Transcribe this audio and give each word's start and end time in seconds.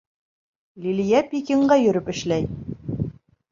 Лилиә 0.85 1.19
Пекинға 1.35 1.79
йөрөп 1.83 2.11
эшләй. 2.17 2.51